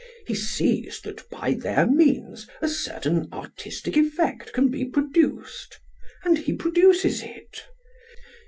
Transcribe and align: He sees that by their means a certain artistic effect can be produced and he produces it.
He 0.25 0.33
sees 0.33 0.99
that 1.01 1.29
by 1.29 1.53
their 1.53 1.85
means 1.85 2.47
a 2.59 2.67
certain 2.67 3.29
artistic 3.31 3.95
effect 3.95 4.51
can 4.51 4.69
be 4.71 4.83
produced 4.83 5.79
and 6.25 6.39
he 6.39 6.53
produces 6.53 7.21
it. 7.21 7.61